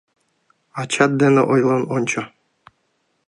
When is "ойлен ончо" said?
1.53-2.21